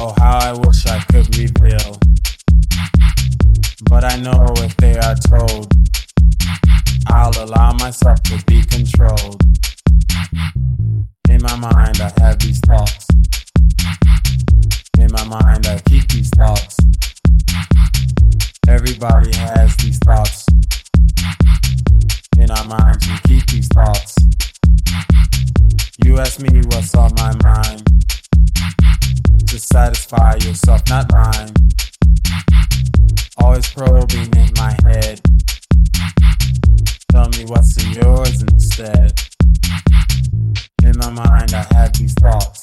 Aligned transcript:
Oh, 0.00 0.14
how 0.16 0.38
I 0.38 0.52
wish 0.52 0.86
I 0.86 1.00
could 1.10 1.36
reveal. 1.36 1.98
But 3.90 4.04
I 4.04 4.16
know 4.16 4.46
if 4.58 4.76
they 4.76 4.96
are 4.96 5.16
told, 5.16 5.72
I'll 7.08 7.32
allow 7.42 7.72
myself 7.72 8.22
to 8.24 8.40
be 8.46 8.62
controlled. 8.62 9.42
In 11.28 11.42
my 11.42 11.56
mind, 11.56 12.00
I 12.00 12.12
have 12.20 12.38
these 12.38 12.60
thoughts. 12.60 13.08
In 15.00 15.10
my 15.10 15.24
mind, 15.24 15.66
I 15.66 15.80
keep 15.80 16.06
these 16.08 16.30
thoughts. 16.30 16.76
Everybody 18.68 19.36
has 19.36 19.76
these 19.78 19.98
thoughts. 19.98 20.46
In 22.38 22.48
our 22.52 22.64
minds, 22.66 23.04
we 23.08 23.18
keep 23.26 23.46
these 23.48 23.66
thoughts. 23.66 24.14
You 26.04 26.18
ask 26.20 26.38
me 26.38 26.60
what's 26.68 26.94
on 26.94 27.12
my 27.16 27.34
mind. 27.42 27.87
Satisfy 29.72 30.36
yourself, 30.36 30.82
not 30.88 31.12
mine. 31.12 31.52
Always 33.36 33.68
probing 33.68 34.32
in 34.34 34.50
my 34.56 34.74
head. 34.84 35.20
Tell 37.12 37.28
me 37.28 37.44
what's 37.44 37.76
in 37.84 37.92
yours 37.92 38.42
instead. 38.42 39.12
In 40.82 40.96
my 40.96 41.10
mind, 41.10 41.52
I 41.52 41.66
have 41.74 41.92
these 41.92 42.14
thoughts. 42.14 42.62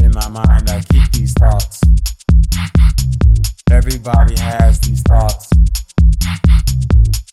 In 0.00 0.12
my 0.12 0.28
mind, 0.28 0.70
I 0.70 0.82
keep 0.88 1.10
these 1.10 1.32
thoughts. 1.32 1.80
Everybody 3.70 4.38
has 4.38 4.78
these 4.80 5.02
thoughts. 5.02 5.50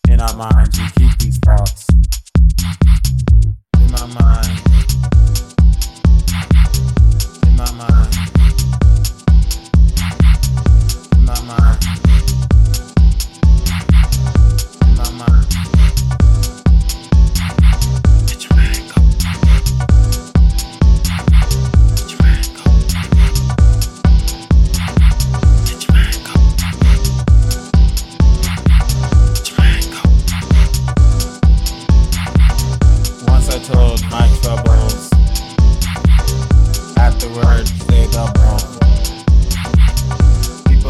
In 0.08 0.20
our 0.20 0.34
minds, 0.34 0.78
we 0.78 0.88
keep 0.88 1.18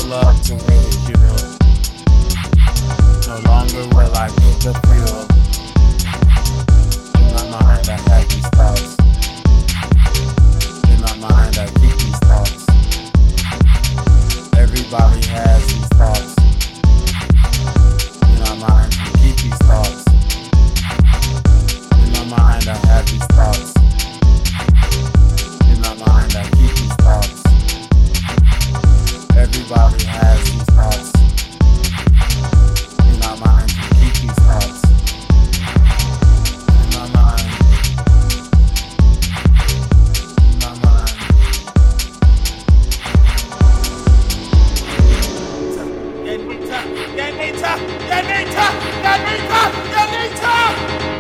love 0.08 0.40
to 0.42 0.54
me, 0.54 0.78
you. 1.08 1.16
No 3.26 3.40
longer 3.50 3.82
will 3.94 4.14
I 4.16 4.28
need 4.28 4.62
the 4.62 4.72
fuel. 4.86 5.35
Janita, 47.46 47.78
Janita, 48.10 48.66
Janita, 49.02 49.70
Janita. 49.94 51.15